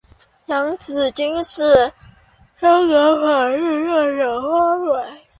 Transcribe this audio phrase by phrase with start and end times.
[0.47, 1.93] 洋紫荆是
[2.59, 5.19] 香港法定代表花卉。